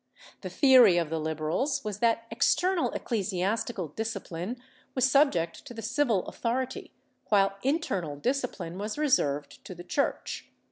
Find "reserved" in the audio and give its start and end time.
8.97-9.63